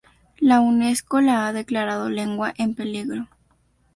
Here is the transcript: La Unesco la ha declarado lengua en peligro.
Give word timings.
La 0.39 0.61
Unesco 0.61 1.21
la 1.21 1.45
ha 1.47 1.53
declarado 1.53 2.09
lengua 2.09 2.55
en 2.57 2.73
peligro. 2.73 3.27